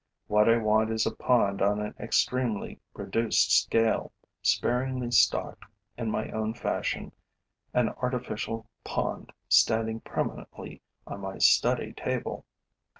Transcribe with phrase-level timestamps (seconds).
[0.25, 5.63] What I want is a pond on an extremely reduced scale, sparingly stocked
[5.95, 7.11] in my own fashion
[7.71, 12.47] an artificial pond standing permanently on my study table.